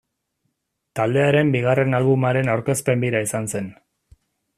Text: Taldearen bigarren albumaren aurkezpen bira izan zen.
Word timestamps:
Taldearen 0.99 1.51
bigarren 1.55 1.97
albumaren 1.99 2.51
aurkezpen 2.57 3.05
bira 3.07 3.21
izan 3.27 3.47
zen. 3.53 3.69